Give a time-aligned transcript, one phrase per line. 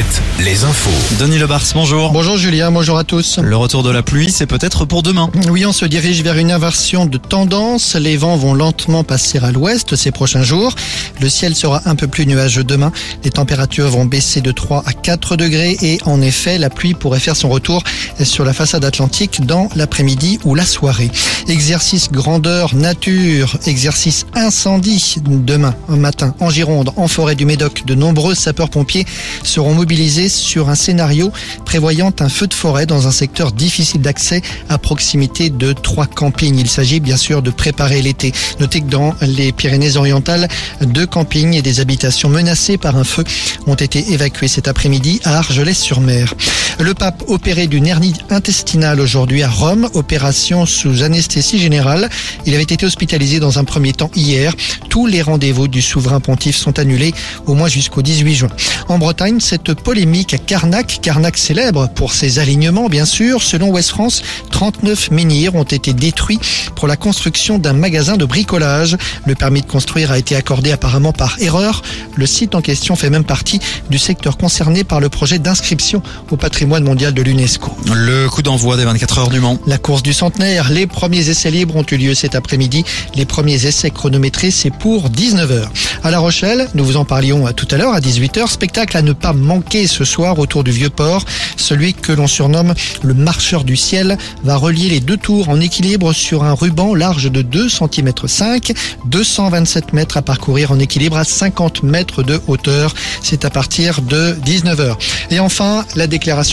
[0.00, 1.16] Alouette, les infos.
[1.18, 2.10] Denis Lebars, bonjour.
[2.10, 3.38] Bonjour Julien, bonjour à tous.
[3.38, 5.28] Le retour de la pluie, c'est peut-être pour demain.
[5.50, 7.96] Oui, on se dirige vers une inversion de tendance.
[7.96, 10.74] Les vents vont lentement passer à l'ouest ces prochains jours.
[11.20, 12.92] Le ciel sera un peu plus nuageux demain.
[13.24, 17.20] Les températures vont baisser de 3 à 4 degrés et en effet, la pluie pourrait
[17.20, 17.82] faire son retour
[18.22, 21.10] sur la façade atlantique dans l'après-midi ou la soirée.
[21.48, 27.84] Exercice grandeur nature, exercice incendie demain matin en Gironde, en forêt du Médoc.
[27.84, 29.04] De nombreux sapeurs-pompiers
[29.42, 29.89] seront mobilisés
[30.28, 31.32] sur un scénario
[31.64, 36.56] prévoyant un feu de forêt dans un secteur difficile d'accès à proximité de trois campings.
[36.56, 38.32] Il s'agit bien sûr de préparer l'été.
[38.60, 40.46] Notez que dans les Pyrénées-Orientales,
[40.80, 43.24] deux campings et des habitations menacées par un feu
[43.66, 46.34] ont été évacués cet après-midi à Argelès-sur-Mer.
[46.80, 52.08] Le pape opéré d'une hernie intestinale aujourd'hui à Rome, opération sous anesthésie générale.
[52.46, 54.54] Il avait été hospitalisé dans un premier temps hier.
[54.88, 57.12] Tous les rendez-vous du souverain pontife sont annulés
[57.44, 58.48] au moins jusqu'au 18 juin.
[58.88, 63.42] En Bretagne, cette polémique à Carnac, Carnac célèbre pour ses alignements bien sûr.
[63.42, 66.40] Selon Ouest France, 39 menhirs ont été détruits
[66.76, 68.96] pour la construction d'un magasin de bricolage.
[69.26, 71.82] Le permis de construire a été accordé apparemment par erreur.
[72.16, 76.36] Le site en question fait même partie du secteur concerné par le projet d'inscription au
[76.36, 77.72] patrimoine mondial de l'UNESCO.
[77.92, 79.58] Le coup d'envoi des 24 heures du Mans.
[79.66, 82.84] La course du centenaire, les premiers essais libres ont eu lieu cet après-midi.
[83.16, 85.64] Les premiers essais chronométrés, c'est pour 19h.
[86.04, 89.12] À La Rochelle, nous vous en parlions tout à l'heure à 18h, spectacle à ne
[89.12, 91.24] pas manquer ce soir autour du Vieux-Port.
[91.56, 96.12] Celui que l'on surnomme le marcheur du ciel va relier les deux tours en équilibre
[96.12, 98.72] sur un ruban large de 2 cm 5,
[99.06, 102.94] 227 mètres à parcourir en équilibre à 50 mètres de hauteur.
[103.22, 104.96] C'est à partir de 19h.
[105.30, 106.06] Et enfin, la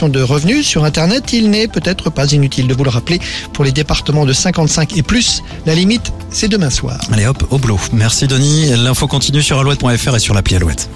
[0.10, 3.20] de revenus sur Internet, il n'est peut-être pas inutile de vous le rappeler
[3.54, 5.44] pour les départements de 55 et plus.
[5.66, 7.00] La limite, c'est demain soir.
[7.12, 7.80] Allez hop, au boulot.
[7.94, 8.72] Merci Denis.
[8.76, 10.90] L'info continue sur alouette.fr et sur l'appli Alouette.